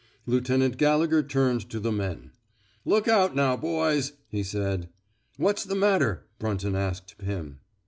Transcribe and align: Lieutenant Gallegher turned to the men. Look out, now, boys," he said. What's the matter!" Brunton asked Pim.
Lieutenant 0.25 0.77
Gallegher 0.77 1.21
turned 1.21 1.69
to 1.69 1.79
the 1.79 1.91
men. 1.91 2.31
Look 2.85 3.07
out, 3.07 3.35
now, 3.35 3.55
boys," 3.55 4.13
he 4.29 4.41
said. 4.41 4.89
What's 5.37 5.63
the 5.63 5.75
matter!" 5.75 6.25
Brunton 6.39 6.75
asked 6.75 7.19
Pim. 7.19 7.59